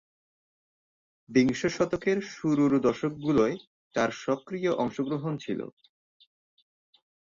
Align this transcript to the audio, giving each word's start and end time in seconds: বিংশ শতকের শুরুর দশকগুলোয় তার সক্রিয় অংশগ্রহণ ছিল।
বিংশ 1.29 1.61
শতকের 1.67 2.17
শুরুর 2.31 2.71
দশকগুলোয় 2.79 3.55
তার 3.95 4.09
সক্রিয় 4.23 4.71
অংশগ্রহণ 4.75 5.33
ছিল। 5.37 5.59